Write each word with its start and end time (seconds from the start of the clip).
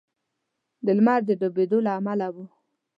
د 0.85 0.87
لمر 0.97 1.19
د 1.27 1.31
ډبېدو 1.39 1.77
له 1.85 1.91
امله 1.99 2.27
و. 2.33 2.35